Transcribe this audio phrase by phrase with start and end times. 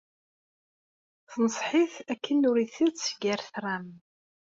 [1.31, 3.87] Tenṣeḥ-it akken ur ittett gar tram.